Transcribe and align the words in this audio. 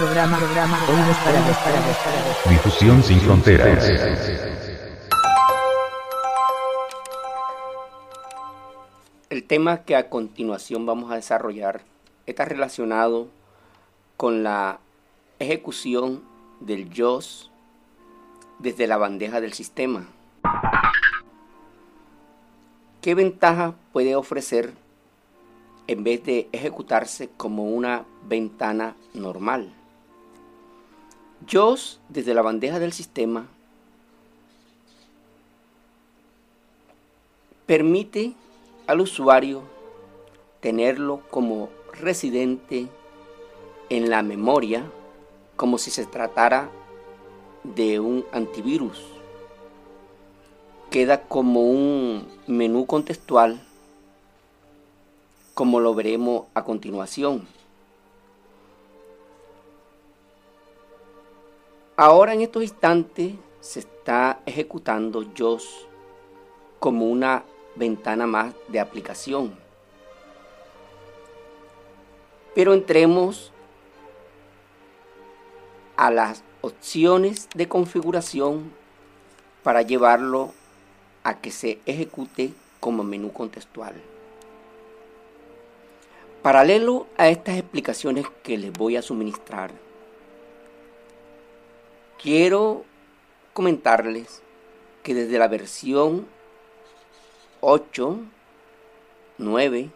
Programa, 0.00 0.38
programa, 0.38 0.78
Oídos 0.88 1.16
para 1.18 1.42
Ver, 1.42 1.54
para 1.56 1.80
Ver, 1.82 1.96
para. 2.42 2.50
Difusión 2.50 3.02
sin 3.02 3.20
fronteras. 3.20 3.86
El 9.28 9.44
tema 9.44 9.82
que 9.82 9.96
a 9.96 10.08
continuación 10.08 10.86
vamos 10.86 11.12
a 11.12 11.16
desarrollar 11.16 11.82
está 12.24 12.46
relacionado 12.46 13.28
con 14.16 14.42
la 14.42 14.78
ejecución 15.38 16.22
del 16.60 16.88
JOS 16.96 17.50
desde 18.58 18.86
la 18.86 18.96
bandeja 18.96 19.42
del 19.42 19.52
sistema. 19.52 20.06
¿Qué 23.02 23.14
ventaja 23.14 23.74
puede 23.92 24.16
ofrecer 24.16 24.72
en 25.88 26.04
vez 26.04 26.24
de 26.24 26.48
ejecutarse 26.52 27.28
como 27.36 27.64
una 27.64 28.06
ventana 28.26 28.96
normal? 29.12 29.74
JOS 31.46 32.00
desde 32.08 32.34
la 32.34 32.42
bandeja 32.42 32.78
del 32.78 32.92
sistema 32.92 33.46
permite 37.66 38.34
al 38.86 39.00
usuario 39.00 39.62
tenerlo 40.60 41.22
como 41.30 41.68
residente 41.92 42.88
en 43.88 44.10
la 44.10 44.22
memoria 44.22 44.84
como 45.56 45.78
si 45.78 45.90
se 45.90 46.04
tratara 46.06 46.70
de 47.62 48.00
un 48.00 48.24
antivirus. 48.32 49.00
Queda 50.90 51.22
como 51.22 51.62
un 51.62 52.26
menú 52.46 52.86
contextual 52.86 53.60
como 55.54 55.78
lo 55.78 55.94
veremos 55.94 56.46
a 56.54 56.64
continuación. 56.64 57.46
Ahora 62.02 62.32
en 62.32 62.40
estos 62.40 62.62
instantes 62.62 63.34
se 63.60 63.80
está 63.80 64.40
ejecutando 64.46 65.22
JOS 65.36 65.86
como 66.78 67.04
una 67.04 67.44
ventana 67.76 68.26
más 68.26 68.54
de 68.68 68.80
aplicación. 68.80 69.54
Pero 72.54 72.72
entremos 72.72 73.52
a 75.98 76.10
las 76.10 76.42
opciones 76.62 77.50
de 77.54 77.68
configuración 77.68 78.72
para 79.62 79.82
llevarlo 79.82 80.54
a 81.22 81.42
que 81.42 81.50
se 81.50 81.80
ejecute 81.84 82.54
como 82.80 83.04
menú 83.04 83.30
contextual. 83.30 83.92
Paralelo 86.40 87.08
a 87.18 87.28
estas 87.28 87.58
explicaciones 87.58 88.24
que 88.42 88.56
les 88.56 88.72
voy 88.72 88.96
a 88.96 89.02
suministrar, 89.02 89.70
quiero 92.22 92.84
comentarles 93.54 94.42
que 95.02 95.14
desde 95.14 95.38
la 95.38 95.48
versión 95.48 96.26
8, 97.60 98.18
9 99.38 99.90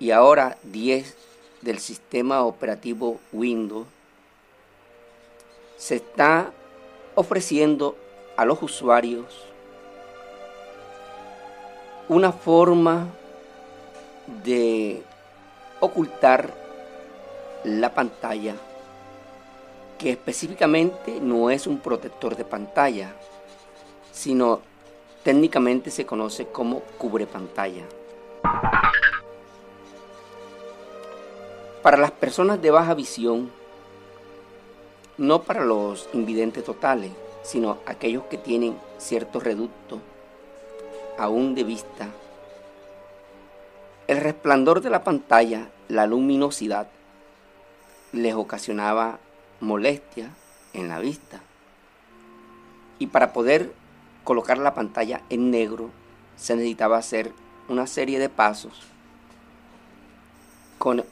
y 0.00 0.10
ahora 0.10 0.58
10 0.64 1.16
del 1.62 1.78
sistema 1.78 2.44
operativo 2.44 3.20
Windows 3.32 3.86
se 5.76 5.96
está 5.96 6.52
ofreciendo 7.14 7.96
a 8.36 8.44
los 8.44 8.60
usuarios 8.62 9.44
una 12.08 12.32
forma 12.32 13.06
de 14.44 15.02
ocultar 15.80 16.52
la 17.64 17.94
pantalla 17.94 18.54
que 19.98 20.10
específicamente 20.10 21.18
no 21.20 21.50
es 21.50 21.66
un 21.66 21.80
protector 21.80 22.36
de 22.36 22.44
pantalla, 22.44 23.14
sino 24.12 24.60
técnicamente 25.24 25.90
se 25.90 26.06
conoce 26.06 26.46
como 26.46 26.80
cubre 26.98 27.26
pantalla. 27.26 27.84
Para 31.82 31.96
las 31.96 32.12
personas 32.12 32.62
de 32.62 32.70
baja 32.70 32.94
visión, 32.94 33.50
no 35.16 35.42
para 35.42 35.64
los 35.64 36.08
invidentes 36.12 36.64
totales, 36.64 37.10
sino 37.42 37.78
aquellos 37.86 38.24
que 38.24 38.38
tienen 38.38 38.78
cierto 38.98 39.40
reducto 39.40 40.00
aún 41.18 41.56
de 41.56 41.64
vista, 41.64 42.08
el 44.06 44.20
resplandor 44.20 44.80
de 44.80 44.90
la 44.90 45.02
pantalla, 45.02 45.68
la 45.88 46.06
luminosidad, 46.06 46.88
les 48.12 48.34
ocasionaba 48.34 49.18
molestia 49.60 50.30
en 50.72 50.88
la 50.88 50.98
vista. 50.98 51.40
Y 52.98 53.08
para 53.08 53.32
poder 53.32 53.72
colocar 54.24 54.58
la 54.58 54.74
pantalla 54.74 55.22
en 55.30 55.50
negro 55.50 55.90
se 56.36 56.54
necesitaba 56.54 56.98
hacer 56.98 57.32
una 57.68 57.86
serie 57.86 58.18
de 58.18 58.28
pasos 58.28 58.82
con, 60.78 61.04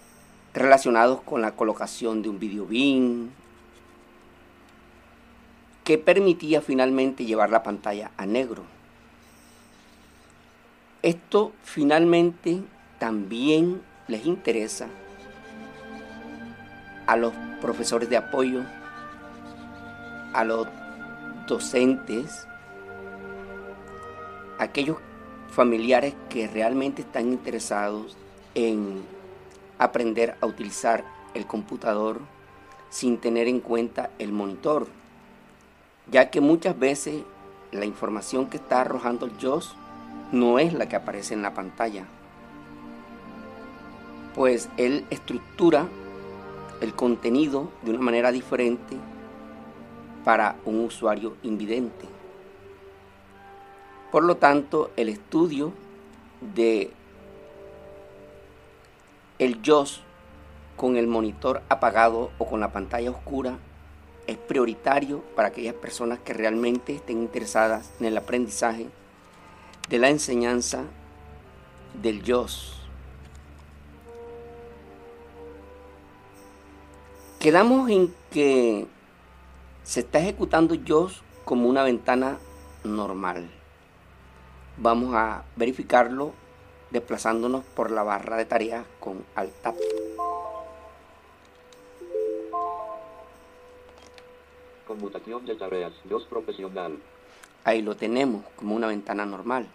relacionados 0.55 1.21
con 1.23 1.43
la 1.43 1.53
colocación 1.53 2.23
de 2.23 2.29
un 2.29 2.39
video 2.39 2.67
bin 2.67 3.33
que 5.85 5.99
permitía 5.99 6.61
finalmente 6.61 7.25
llevar 7.25 7.51
la 7.51 7.63
pantalla 7.63 8.11
a 8.17 8.27
negro. 8.27 8.65
Esto 11.03 11.53
finalmente 11.63 12.63
también 12.99 13.83
les 14.09 14.27
interesa 14.27 14.89
a 17.07 17.17
los 17.17 17.33
profesores 17.61 18.09
de 18.11 18.17
apoyo, 18.17 18.63
a 20.33 20.45
los 20.45 20.67
docentes 21.47 22.47
aquellos 24.59 24.99
familiares 25.51 26.15
que 26.29 26.49
realmente 26.49 27.03
están 27.03 27.33
interesados 27.33 28.17
en 28.55 29.03
aprender 29.79 30.37
a 30.41 30.47
utilizar 30.47 31.05
el 31.35 31.47
computador 31.47 32.21
sin 32.91 33.19
tener 33.19 33.49
en 33.49 33.61
cuenta 33.61 34.11
el 34.19 34.33
monitor, 34.33 34.87
ya 36.11 36.31
que 36.31 36.41
muchas 36.41 36.79
veces 36.79 37.23
la 37.73 37.85
información 37.85 38.47
que 38.47 38.57
está 38.57 38.81
arrojando 38.81 39.27
el 39.27 39.33
JOS 39.39 39.75
no 40.33 40.59
es 40.59 40.73
la 40.73 40.89
que 40.89 40.97
aparece 40.97 41.35
en 41.35 41.43
la 41.43 41.55
pantalla, 41.55 42.05
pues 44.35 44.69
él 44.77 45.05
estructura 45.11 45.87
el 46.81 46.95
contenido 46.95 47.71
de 47.83 47.91
una 47.91 48.01
manera 48.01 48.33
diferente 48.33 48.97
para 50.25 50.57
un 50.65 50.81
usuario 50.81 51.37
invidente. 51.43 52.07
Por 54.11 54.25
lo 54.25 54.37
tanto, 54.37 54.91
el 54.97 55.09
estudio 55.09 55.73
de 56.41 56.91
el 59.39 59.61
JOS 59.63 60.03
con 60.77 60.97
el 60.97 61.07
monitor 61.07 61.63
apagado 61.69 62.31
o 62.39 62.47
con 62.47 62.61
la 62.61 62.73
pantalla 62.73 63.11
oscura 63.11 63.59
es 64.27 64.37
prioritario 64.37 65.23
para 65.35 65.49
aquellas 65.49 65.75
personas 65.75 66.19
que 66.19 66.35
realmente 66.35 66.95
estén 66.95 67.19
interesadas 67.19 67.93
en 68.01 68.07
el 68.07 68.17
aprendizaje 68.17 68.89
de 69.89 69.99
la 69.99 70.11
enseñanza 70.11 70.85
del 72.03 72.23
JOS. 72.23 72.76
Quedamos 77.47 77.89
en 77.91 78.13
que 78.33 78.89
se 79.85 80.01
está 80.01 80.19
ejecutando 80.19 80.75
JOS 80.85 81.23
como 81.45 81.69
una 81.69 81.85
ventana 81.85 82.41
normal. 82.83 83.49
Vamos 84.79 85.15
a 85.15 85.45
verificarlo 85.55 86.33
desplazándonos 86.91 87.65
por 87.65 87.93
la 87.93 88.03
barra 88.03 88.37
de 88.37 88.47
tareas 88.47 88.85
con 88.99 89.25
Alt-Tab. 89.37 89.77
Conmutación 94.89 95.47
de 95.47 95.55
tareas, 95.55 95.93
JOS 96.11 96.25
profesional. 96.25 96.99
Ahí 97.63 97.81
lo 97.81 97.95
tenemos 97.95 98.45
como 98.57 98.75
una 98.75 98.89
ventana 98.89 99.25
normal. 99.25 99.69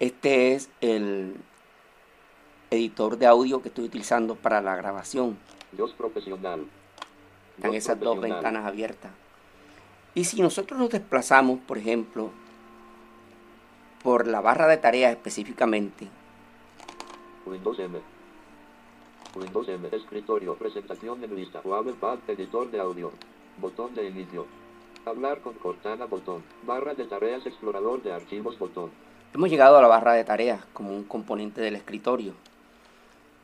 Este 0.00 0.54
es 0.54 0.70
el 0.80 1.36
editor 2.70 3.18
de 3.18 3.26
audio 3.26 3.62
que 3.62 3.68
estoy 3.68 3.84
utilizando 3.84 4.34
para 4.34 4.60
la 4.60 4.76
grabación. 4.76 5.38
JOS 5.76 5.92
profesional. 5.92 6.66
Están 7.56 7.74
esas 7.74 7.98
dos 7.98 8.20
ventanas 8.20 8.66
abiertas. 8.66 9.10
Y 10.14 10.24
si 10.24 10.40
nosotros 10.40 10.78
nos 10.78 10.90
desplazamos, 10.90 11.60
por 11.60 11.78
ejemplo, 11.78 12.30
por 14.02 14.26
la 14.26 14.40
barra 14.40 14.66
de 14.66 14.76
tareas 14.76 15.12
específicamente, 15.12 16.08
Windows 17.46 17.78
M. 17.78 17.98
Windows 19.34 19.68
M. 19.68 19.88
Escritorio. 19.92 20.54
Presentación 20.54 21.22
en 21.24 21.34
lista. 21.34 21.60
Powerpad. 21.62 22.18
Editor 22.28 22.70
de 22.70 22.80
audio. 22.80 23.12
Botón 23.58 23.94
de 23.94 24.06
inicio. 24.06 24.46
Hablar 25.04 25.40
con 25.40 25.54
Cortana. 25.54 26.06
Botón. 26.06 26.42
Barra 26.66 26.94
de 26.94 27.04
tareas. 27.04 27.46
Explorador 27.46 28.02
de 28.02 28.12
archivos. 28.12 28.58
Botón. 28.58 28.90
hemos 29.34 29.50
llegado 29.50 29.78
a 29.78 29.82
la 29.82 29.88
barra 29.88 30.12
de 30.12 30.24
tareas 30.24 30.64
como 30.72 30.90
un 30.94 31.04
componente 31.04 31.60
del 31.60 31.76
escritorio. 31.76 32.34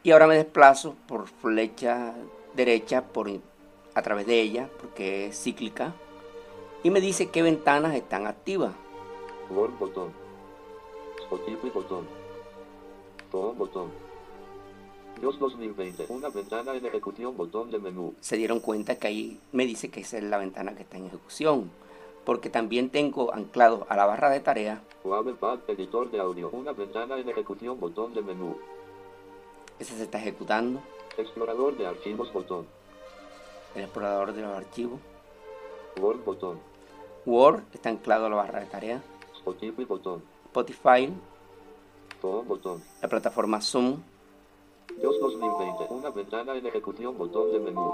Y 0.05 0.11
ahora 0.11 0.27
me 0.27 0.37
desplazo 0.37 0.95
por 1.09 1.27
flecha 1.27 2.15
derecha 2.55 3.03
por, 3.03 3.31
a 3.95 4.03
través 4.03 4.27
de 4.27 4.39
ella, 4.39 4.69
porque 4.79 5.27
es 5.27 5.43
cíclica, 5.43 5.95
y 6.83 6.91
me 6.91 7.01
dice 7.01 7.31
qué 7.31 7.43
ventanas 7.43 7.95
están 7.95 8.27
activas. 8.27 8.75
Word. 9.49 9.73
Botón. 9.79 10.13
Spotify. 11.23 11.71
Botón. 11.71 12.07
Phone. 13.31 13.57
Botón. 13.57 13.89
JOS 15.23 15.39
2020. 15.39 16.05
Una 16.11 16.29
ventana 16.29 16.75
en 16.75 16.85
ejecución. 16.85 17.35
Botón 17.35 17.71
de 17.71 17.79
menú. 17.79 18.15
Se 18.21 18.37
dieron 18.37 18.61
cuenta 18.61 18.97
que 18.97 19.07
ahí 19.07 19.41
me 19.53 19.65
dice 19.65 19.89
que 19.91 20.01
esa 20.01 20.19
es 20.19 20.25
la 20.25 20.37
ventana 20.37 20.75
que 20.75 20.83
está 20.83 20.99
en 20.99 21.07
ejecución, 21.07 21.71
porque 22.27 22.51
también 22.51 22.91
tengo 22.91 23.33
anclado 23.33 23.87
a 23.89 23.97
la 23.97 24.05
barra 24.05 24.29
de 24.29 24.41
tareas. 24.41 24.81
Editor 25.67 26.11
de 26.11 26.21
audio. 26.21 26.51
Una 26.51 26.73
ventana 26.73 27.17
en 27.17 27.27
ejecución. 27.27 27.81
Botón 27.81 28.13
de 28.13 28.21
menú. 28.21 28.59
Ese 29.79 29.97
se 29.97 30.05
está 30.05 30.19
ejecutando, 30.19 30.81
Explorador 31.17 31.77
de 31.77 31.87
archivos. 31.87 32.33
Botón. 32.33 32.67
el 33.75 33.83
explorador 33.83 34.33
de 34.33 34.43
los 34.43 34.57
archivos. 34.57 35.01
Word. 36.01 36.25
Botón. 36.25 36.59
Word 37.25 37.63
está 37.73 37.89
anclado 37.89 38.27
a 38.27 38.31
la 38.31 38.37
barra 38.37 38.61
de 38.61 38.67
tareas, 38.67 39.03
Spotify. 39.37 39.85
Botón. 39.85 40.23
Spotify. 40.47 41.13
Botón. 42.23 42.83
la 43.03 43.09
plataforma 43.09 43.61
Zoom. 43.61 44.01
JOS 45.01 45.21
2020. 45.21 45.85
Una 45.91 46.11
ventana 46.11 46.57
en 46.57 46.67
ejecución. 46.67 47.17
Botón 47.17 47.53
de 47.53 47.61
menú. 47.61 47.93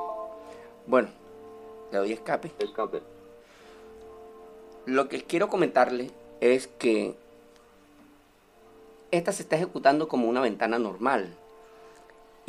Bueno, 0.87 1.09
le 1.91 1.99
doy 1.99 2.13
escape. 2.13 2.53
Escape. 2.59 3.03
Lo 4.87 5.09
que 5.09 5.23
quiero 5.25 5.49
comentarle 5.49 6.11
es 6.41 6.69
que 6.69 7.15
esta 9.11 9.33
se 9.33 9.43
está 9.43 9.57
ejecutando 9.57 10.09
como 10.09 10.29
una 10.29 10.41
ventana 10.41 10.79
normal 10.79 11.35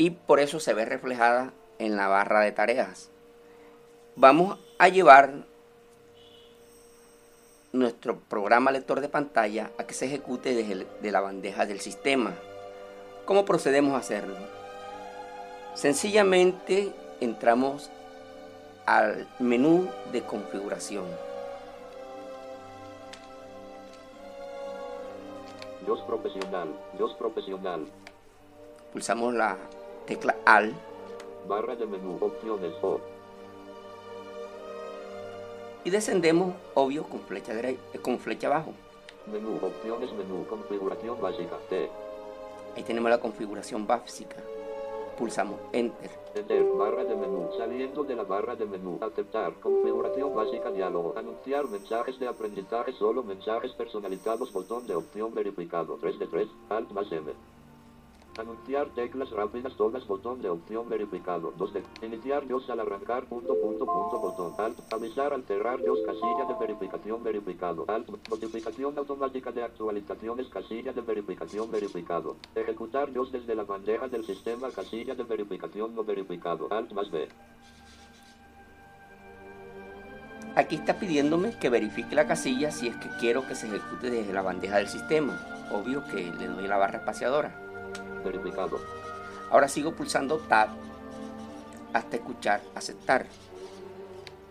y 0.01 0.09
por 0.09 0.39
eso 0.39 0.59
se 0.59 0.73
ve 0.73 0.83
reflejada 0.83 1.53
en 1.77 1.95
la 1.95 2.07
barra 2.07 2.39
de 2.39 2.51
tareas. 2.51 3.11
Vamos 4.15 4.57
a 4.79 4.87
llevar 4.87 5.45
nuestro 7.71 8.17
programa 8.17 8.71
lector 8.71 8.99
de 8.99 9.09
pantalla 9.09 9.69
a 9.77 9.83
que 9.83 9.93
se 9.93 10.07
ejecute 10.07 10.55
desde 10.55 10.71
el- 10.71 10.87
de 11.03 11.11
la 11.11 11.21
bandeja 11.21 11.67
del 11.67 11.81
sistema. 11.81 12.33
¿Cómo 13.25 13.45
procedemos 13.45 13.93
a 13.93 13.97
hacerlo? 13.97 14.37
Sencillamente 15.75 16.91
entramos 17.19 17.91
al 18.87 19.27
menú 19.37 19.87
de 20.11 20.23
configuración. 20.23 21.05
Profesional. 26.07 26.69
Profesional. 27.19 27.85
Pulsamos 28.91 29.33
la 29.33 29.57
tecla 30.05 30.35
AL 30.45 30.73
Barra 31.47 31.75
de 31.75 31.85
menú. 31.85 32.17
Opciones. 32.19 32.73
O. 32.81 32.99
y 35.83 35.89
descendemos, 35.89 36.53
obvio, 36.75 37.03
con 37.03 37.21
flecha, 37.21 37.53
eh, 37.59 37.77
con 38.01 38.19
flecha 38.19 38.47
abajo. 38.47 38.73
Menú. 39.31 39.57
Opciones. 39.61 40.11
Menú. 40.13 40.45
Configuración 40.47 41.19
básica. 41.19 41.57
T. 41.69 41.89
Ahí 42.75 42.83
tenemos 42.83 43.09
la 43.09 43.19
configuración 43.19 43.87
básica. 43.87 44.37
Pulsamos 45.17 45.59
Enter. 45.73 46.09
Enter. 46.35 46.63
Barra 46.77 47.03
de 47.03 47.15
menú. 47.15 47.49
Saliendo 47.57 48.03
de 48.03 48.15
la 48.15 48.23
barra 48.23 48.55
de 48.55 48.65
menú. 48.65 48.99
Aceptar. 49.01 49.53
Configuración 49.55 50.33
básica. 50.35 50.71
Diálogo. 50.71 51.15
Anunciar 51.17 51.67
mensajes 51.67 52.19
de 52.19 52.27
aprendizaje. 52.27 52.93
Solo 52.93 53.23
mensajes 53.23 53.71
personalizados. 53.73 54.53
Botón 54.53 54.85
de 54.87 54.95
opción 54.95 55.33
verificado. 55.33 55.97
3 55.99 56.19
de 56.19 56.27
3. 56.27 56.47
Alt 56.69 56.91
más 56.91 57.11
M. 57.11 57.31
Anunciar 58.37 58.87
teclas 58.95 59.29
rápidas 59.31 59.75
todas 59.75 60.07
botón 60.07 60.41
de 60.41 60.49
opción 60.49 60.87
verificado. 60.87 61.53
2 61.57 61.73
de 61.73 61.83
iniciar 62.01 62.47
JOS 62.47 62.69
al 62.69 62.79
arrancar 62.79 63.25
punto 63.25 63.59
punto 63.59 63.85
punto 63.85 64.19
botón. 64.19 64.53
Alt 64.57 64.93
avisar 64.93 65.33
al 65.33 65.43
cerrar 65.43 65.81
JOS 65.85 65.99
casilla 66.05 66.45
de 66.47 66.53
verificación 66.59 67.23
verificado. 67.23 67.83
Alt 67.89 68.09
notificación 68.29 68.97
automática 68.97 69.51
de 69.51 69.63
actualizaciones 69.63 70.47
casilla 70.47 70.93
de 70.93 71.01
verificación 71.01 71.69
verificado. 71.69 72.37
Ejecutar 72.55 73.13
JOS 73.13 73.33
desde 73.33 73.53
la 73.53 73.65
bandeja 73.65 74.07
del 74.07 74.23
sistema 74.23 74.69
casilla 74.71 75.13
de 75.13 75.23
verificación 75.23 75.93
no 75.93 76.05
verificado. 76.05 76.67
Alt 76.71 76.93
más 76.93 77.11
B. 77.11 77.27
Aquí 80.55 80.75
está 80.75 80.99
pidiéndome 80.99 81.57
que 81.59 81.69
verifique 81.69 82.15
la 82.15 82.27
casilla 82.27 82.71
si 82.71 82.87
es 82.87 82.95
que 82.95 83.09
quiero 83.19 83.45
que 83.45 83.55
se 83.55 83.67
ejecute 83.67 84.09
desde 84.09 84.31
la 84.33 84.41
bandeja 84.41 84.77
del 84.77 84.87
sistema. 84.87 85.37
Obvio 85.71 86.03
que 86.05 86.31
le 86.31 86.47
doy 86.47 86.67
la 86.67 86.77
barra 86.77 86.99
espaciadora. 86.99 87.70
Verificado 88.23 88.79
Ahora 89.51 89.67
sigo 89.67 89.91
pulsando 89.91 90.37
Tab 90.37 90.69
hasta 91.93 92.15
escuchar 92.15 92.61
aceptar. 92.73 93.25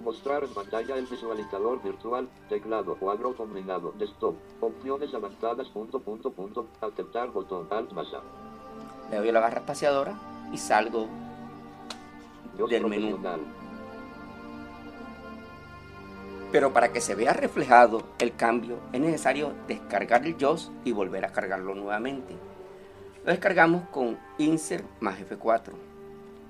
Mostrar 0.05 0.45
en 0.45 0.53
pantalla 0.53 0.97
el 0.97 1.07
visualizador 1.07 1.83
virtual, 1.83 2.29
teclado, 2.49 2.97
cuadro 2.97 3.35
combinado, 3.35 3.93
desktop, 3.99 4.35
opciones 4.61 5.13
avanzadas, 5.15 5.69
punto, 5.69 6.01
punto, 6.01 6.31
punto, 6.33 6.67
aceptar 6.83 7.31
botón, 7.31 7.67
alt 7.71 7.93
más. 7.93 8.09
Le 9.11 9.17
doy 9.17 9.29
a 9.29 9.33
la 9.33 9.41
barra 9.41 9.61
espaciadora 9.61 10.15
y 10.53 10.59
salgo 10.59 11.09
Dios 12.57 12.69
Del 12.69 12.87
menú. 12.87 13.19
Pero 16.53 16.73
para 16.73 16.93
que 16.93 17.01
se 17.01 17.15
vea 17.15 17.33
reflejado 17.33 18.03
el 18.19 18.35
cambio 18.37 18.79
es 18.93 19.01
necesario 19.01 19.53
descargar 19.67 20.27
el 20.27 20.37
JOS 20.39 20.73
y 20.85 20.93
volver 20.93 21.25
a 21.25 21.33
cargarlo 21.33 21.75
nuevamente. 21.75 22.50
Lo 23.25 23.33
descargamos 23.33 23.89
con 23.91 24.19
Insert 24.39 24.85
más 25.01 25.21
F4. 25.21 25.73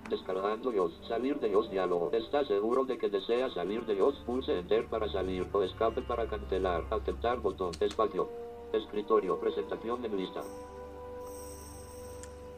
Descargando 0.09 0.71
Dios. 0.71 1.00
Salir 1.09 1.41
de 1.41 1.49
Dios 1.49 1.69
diálogo. 1.71 2.11
¿Está 2.12 2.45
seguro 2.45 2.85
de 2.85 2.97
que 2.97 3.09
desea 3.09 3.50
salir 3.50 3.85
de 3.87 3.97
Dios? 3.97 4.23
Pulse 4.25 4.57
Enter 4.57 4.87
para 4.87 5.11
salir 5.11 5.47
o 5.53 5.62
escape 5.62 6.00
para 6.03 6.29
cancelar. 6.29 6.85
Aceptar 6.91 7.39
botón. 7.41 7.73
Espacio. 7.81 8.29
Escritorio. 8.73 9.39
Presentación 9.41 10.05
en 10.05 10.17
lista. 10.17 10.43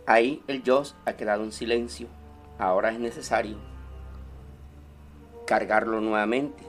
Ahí 0.05 0.43
el 0.47 0.63
Dios 0.63 0.95
ha 1.07 1.15
quedado 1.15 1.43
en 1.43 1.53
silencio. 1.53 2.09
Ahora 2.59 2.91
es 2.91 3.01
necesario 3.01 3.57
cargarlo 5.47 6.01
nuevamente. 6.03 6.65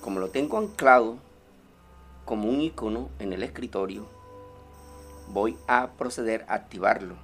Como 0.00 0.18
lo 0.18 0.30
tengo 0.30 0.58
anclado 0.58 1.18
como 2.24 2.48
un 2.48 2.60
icono 2.60 3.10
en 3.20 3.32
el 3.32 3.42
escritorio, 3.42 4.15
voy 5.32 5.56
a 5.66 5.88
proceder 5.98 6.44
a 6.48 6.54
activarlo. 6.54 7.14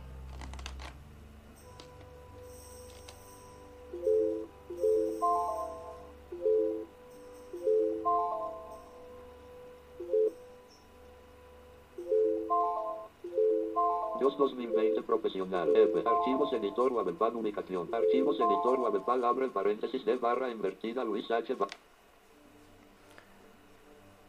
Dios 14.19 14.39
2020 14.39 15.03
profesional. 15.03 15.75
F. 15.75 16.03
Archivos 16.07 16.53
editor 16.53 16.93
Webpal 16.93 17.35
ubicación. 17.35 17.89
Archivos 17.93 18.39
editor 18.39 18.79
Webpal 18.79 19.25
abre 19.25 19.47
el 19.47 19.51
paréntesis 19.51 20.05
de 20.05 20.17
barra 20.17 20.49
invertida 20.49 21.03
Luis 21.03 21.29
H. 21.29 21.57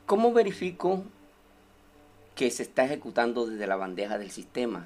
¿Cómo 0.07 0.33
verifico 0.33 1.03
que 2.43 2.51
se 2.51 2.63
está 2.63 2.83
ejecutando 2.83 3.45
desde 3.45 3.67
la 3.67 3.77
bandeja 3.77 4.17
del 4.17 4.29
sistema? 4.29 4.85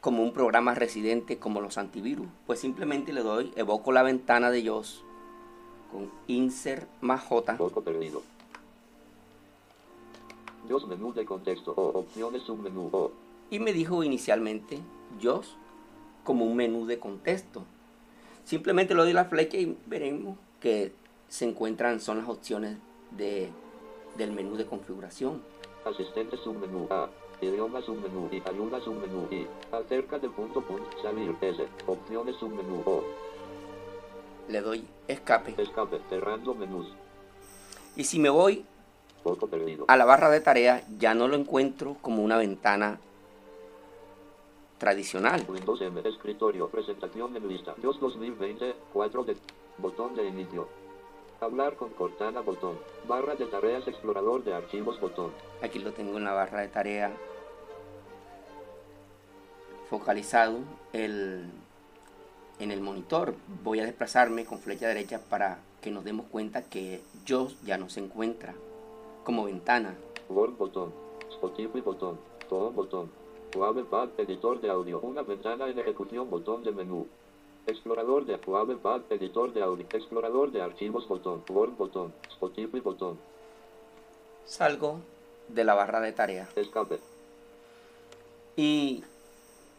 Como 0.00 0.24
un 0.24 0.32
programa 0.32 0.74
residente 0.74 1.38
como 1.38 1.60
los 1.60 1.78
antivirus. 1.78 2.26
Pues 2.44 2.58
simplemente 2.58 3.12
le 3.12 3.22
doy, 3.22 3.52
evoco 3.54 3.92
la 3.92 4.02
ventana 4.02 4.50
de 4.50 4.64
JOS 4.64 5.04
con 5.92 6.10
insert 6.26 6.88
más 7.02 7.22
J 7.22 7.56
perdido. 7.84 8.24
Menú 10.88 11.12
de 11.12 11.24
contexto 11.24 11.72
o 11.72 12.00
opciones 12.00 12.42
submenú 12.42 12.90
o 12.90 13.12
y 13.48 13.60
me 13.60 13.72
dijo 13.72 14.02
inicialmente 14.02 14.80
JOS 15.22 15.54
como 16.24 16.46
un 16.46 16.56
menú 16.56 16.86
de 16.86 16.98
contexto. 16.98 17.62
Simplemente 18.44 18.96
le 18.96 19.02
doy 19.02 19.12
la 19.12 19.26
flecha 19.26 19.56
y 19.56 19.78
veremos 19.86 20.36
que 20.58 20.92
se 21.28 21.44
encuentran, 21.44 22.00
son 22.00 22.18
las 22.18 22.28
opciones 22.28 22.76
de, 23.12 23.50
del 24.16 24.32
menú 24.32 24.56
de 24.56 24.66
configuración. 24.66 25.42
asistente 25.84 26.36
submenú 26.36 26.86
A. 26.90 27.08
Idioma 27.40 27.80
submenú 27.80 28.28
y 28.30 28.42
ayuda 28.46 28.80
submenú 28.80 29.26
y 29.30 29.46
acerca 29.72 30.18
del 30.18 30.30
punto 30.30 30.60
punto 30.60 30.84
salir 31.02 31.34
S. 31.40 31.66
Opciones 31.86 32.36
submenú 32.36 32.82
o 32.84 33.02
Le 34.48 34.60
doy 34.60 34.84
escape. 35.08 35.54
escape 35.56 36.00
cerrando 36.10 36.54
menús. 36.54 36.86
Y 37.96 38.04
si 38.04 38.18
me 38.18 38.28
voy 38.28 38.64
Poco 39.22 39.46
perdido. 39.46 39.86
a 39.88 39.96
la 39.96 40.04
barra 40.04 40.28
de 40.28 40.40
tareas, 40.40 40.82
ya 40.98 41.14
no 41.14 41.28
lo 41.28 41.36
encuentro 41.36 41.96
como 42.02 42.22
una 42.22 42.36
ventana 42.36 43.00
tradicional. 44.78 45.44
Windows 45.48 45.80
M. 45.82 46.00
Escritorio. 46.04 46.68
Presentación 46.68 47.36
en 47.36 47.48
lista. 47.48 47.74
Dios 47.78 47.98
2020. 48.00 48.74
4 48.92 49.24
de. 49.24 49.36
Botón 49.78 50.14
de 50.14 50.26
inicio. 50.26 50.68
Hablar 51.40 51.76
con 51.76 51.90
Cortana. 51.90 52.40
Botón. 52.40 52.78
Barra 53.08 53.34
de 53.34 53.46
tareas. 53.46 53.86
Explorador 53.88 54.44
de 54.44 54.54
archivos. 54.54 55.00
Botón. 55.00 55.32
Aquí 55.62 55.78
lo 55.78 55.92
tengo 55.92 56.18
en 56.18 56.24
la 56.24 56.32
barra 56.32 56.60
de 56.60 56.68
tareas 56.68 57.12
focalizado 59.90 60.60
el, 60.92 61.50
en 62.60 62.70
el 62.70 62.80
monitor. 62.80 63.34
Voy 63.64 63.80
a 63.80 63.84
desplazarme 63.84 64.44
con 64.44 64.60
flecha 64.60 64.86
derecha 64.86 65.20
para 65.28 65.58
que 65.82 65.90
nos 65.90 66.04
demos 66.04 66.26
cuenta 66.26 66.62
que 66.62 67.02
yo 67.26 67.48
ya 67.64 67.76
no 67.76 67.90
se 67.90 67.98
encuentra 67.98 68.54
como 69.24 69.44
ventana. 69.44 69.96
Word. 70.28 70.56
Botón. 70.56 70.92
Spotify. 71.28 71.80
Botón. 71.80 72.20
Todo. 72.48 72.70
Botón. 72.70 73.10
Editor 74.16 74.60
de 74.60 74.70
audio. 74.70 75.00
Una 75.00 75.22
ventana 75.22 75.66
en 75.66 75.78
ejecución. 75.78 76.30
Botón 76.30 76.62
de 76.62 76.70
menú. 76.70 77.08
Explorador 77.66 78.26
de 78.26 78.38
Pad. 78.38 79.02
Editor 79.10 79.52
de 79.52 79.62
audio. 79.62 79.86
Explorador 79.92 80.50
de 80.52 80.62
archivos. 80.62 81.06
Botón. 81.06 81.44
Word. 81.48 81.76
Botón. 81.76 82.12
Spotify. 82.28 82.80
Botón. 82.80 83.18
Salgo 84.44 85.00
de 85.48 85.64
la 85.64 85.74
barra 85.74 86.00
de 86.00 86.12
tareas 86.12 86.48
Escape. 86.56 87.00
y 88.56 89.04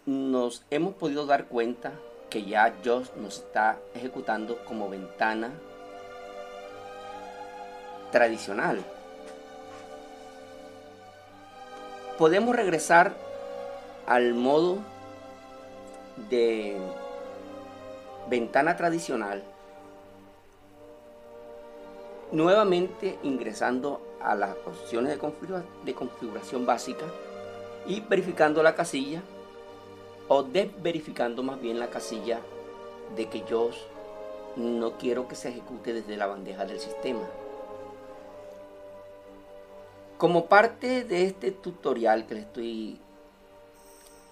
nos 0.05 0.63
hemos 0.69 0.95
podido 0.95 1.25
dar 1.25 1.47
cuenta 1.47 1.93
que 2.29 2.43
ya 2.43 2.75
JOS 2.83 3.15
nos 3.17 3.39
está 3.39 3.79
ejecutando 3.93 4.57
como 4.65 4.89
ventana 4.89 5.51
tradicional. 8.11 8.83
Podemos 12.17 12.55
regresar 12.55 13.13
al 14.05 14.33
modo 14.33 14.79
de 16.29 16.77
ventana 18.31 18.77
tradicional 18.77 19.43
nuevamente 22.31 23.19
ingresando 23.23 24.01
a 24.21 24.35
las 24.35 24.55
opciones 24.65 25.19
de, 25.19 25.63
de 25.83 25.93
configuración 25.93 26.65
básica 26.65 27.05
y 27.85 27.99
verificando 27.99 28.63
la 28.63 28.73
casilla 28.73 29.21
o 30.29 30.43
desverificando 30.43 31.43
más 31.43 31.59
bien 31.59 31.77
la 31.77 31.89
casilla 31.89 32.39
de 33.17 33.27
que 33.27 33.43
yo 33.49 33.69
no 34.55 34.97
quiero 34.97 35.27
que 35.27 35.35
se 35.35 35.49
ejecute 35.49 35.91
desde 35.93 36.15
la 36.15 36.27
bandeja 36.27 36.63
del 36.63 36.79
sistema. 36.79 37.27
Como 40.17 40.45
parte 40.45 41.03
de 41.03 41.25
este 41.25 41.51
tutorial 41.51 42.25
que 42.27 42.35
les 42.35 42.43
estoy 42.45 42.97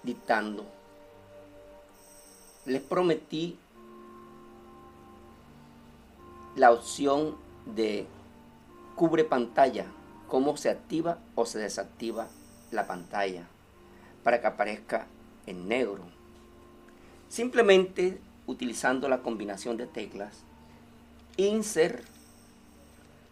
dictando, 0.02 0.64
les 2.64 2.80
prometí 2.80 3.58
la 6.56 6.72
opción 6.72 7.36
de 7.66 8.06
cubre 8.96 9.24
pantalla, 9.24 9.86
cómo 10.28 10.56
se 10.56 10.70
activa 10.70 11.18
o 11.34 11.46
se 11.46 11.58
desactiva 11.58 12.28
la 12.70 12.86
pantalla 12.86 13.44
para 14.22 14.40
que 14.40 14.46
aparezca 14.46 15.06
en 15.46 15.68
negro. 15.68 16.04
Simplemente 17.28 18.20
utilizando 18.46 19.08
la 19.08 19.22
combinación 19.22 19.76
de 19.76 19.86
teclas 19.86 20.44
insert 21.36 22.04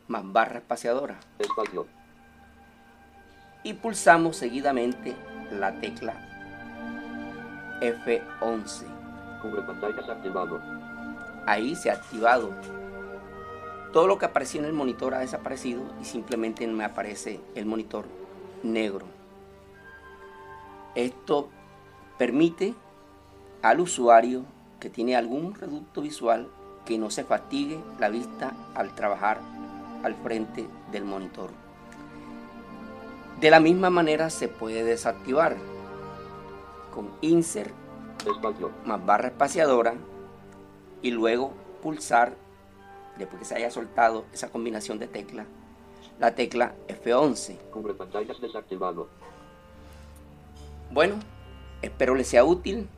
más 0.07 0.23
barra 0.33 0.59
espaciadora 0.59 1.19
Espacio. 1.39 1.87
y 3.63 3.75
pulsamos 3.75 4.37
seguidamente 4.37 5.15
la 5.51 5.79
tecla 5.81 6.15
F11. 7.81 8.85
Cubre 9.43 9.63
pantallas 9.63 10.09
activado. 10.09 10.61
Ahí 11.47 11.77
se 11.77 11.91
ha 11.91 11.95
activado. 11.95 12.51
Todo 13.92 14.07
lo 14.07 14.18
que 14.18 14.26
aparecía 14.26 14.61
en 14.61 14.66
el 14.66 14.73
monitor 14.73 15.14
ha 15.14 15.21
desaparecido 15.21 15.83
y 16.00 16.04
simplemente 16.04 16.66
me 16.66 16.85
aparece 16.85 17.40
el 17.54 17.66
monitor 17.66 18.04
negro. 18.62 19.07
Esto 20.95 21.49
permite 22.18 22.75
al 23.62 23.80
usuario 23.80 24.45
que 24.80 24.90
tiene 24.90 25.16
algún 25.16 25.54
reducto 25.54 26.02
visual 26.02 26.49
que 26.85 26.99
no 26.99 27.11
se 27.11 27.25
fatigue 27.25 27.78
la 27.99 28.09
vista 28.09 28.52
al 28.75 28.95
trabajar 28.95 29.40
al 30.02 30.14
frente 30.14 30.66
del 30.92 31.04
monitor. 31.04 31.50
De 33.40 33.50
la 33.50 33.61
misma 33.61 33.90
manera 33.90 34.30
se 34.30 34.49
puede 34.49 34.85
desactivar 34.85 35.57
con 36.92 37.11
insert 37.21 37.73
más 38.85 39.07
barra 39.07 39.28
espaciadora 39.28 39.95
y 41.02 41.11
luego 41.11 41.52
pulsar, 41.83 42.35
después 43.19 43.41
que 43.41 43.45
se 43.45 43.57
haya 43.57 43.71
soltado 43.71 44.25
esa 44.33 44.51
combinación 44.51 44.99
de 44.99 45.09
teclas, 45.09 45.47
la 46.19 46.35
tecla 46.35 46.75
F11. 46.89 47.57
Cubre 47.71 47.95
pantallas 47.95 48.41
desactivado. 48.41 49.09
Bueno, 50.91 51.17
espero 51.83 52.15
les 52.15 52.29
sea 52.29 52.45
útil 52.45 52.89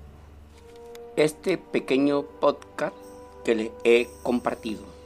este 1.17 1.59
pequeño 1.59 2.23
podcast 2.23 2.95
que 3.45 3.55
les 3.55 3.71
he 3.85 4.09
compartido. 4.23 5.00